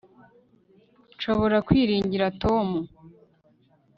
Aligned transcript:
Nshobora 1.15 1.57
kwiringira 1.67 2.25
Tom 2.41 2.67